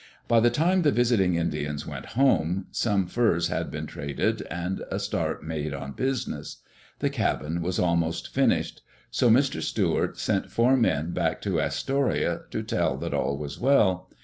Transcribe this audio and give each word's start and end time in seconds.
By 0.27 0.39
the 0.39 0.49
time 0.49 0.81
the 0.81 0.91
visiting 0.91 1.35
Indians 1.35 1.85
went 1.85 2.07
home, 2.17 2.65
some 2.71 3.05
furs 3.05 3.49
had 3.49 3.69
been 3.69 3.85
traded 3.85 4.41
and 4.49 4.81
a 4.89 4.97
start 4.97 5.43
made 5.43 5.75
on 5.75 5.91
business. 5.91 6.57
The 6.97 7.11
cabin 7.11 7.61
was 7.61 7.77
almost 7.77 8.33
finished. 8.33 8.81
So 9.11 9.29
Mr. 9.29 9.61
Stuart 9.61 10.17
sent 10.17 10.49
four 10.49 10.75
men 10.75 11.11
back 11.11 11.39
to 11.43 11.61
Astoria 11.61 12.41
to 12.49 12.65
say 12.67 12.95
that 12.99 13.13
all 13.13 13.37
was 13.37 13.59
well. 13.59 14.09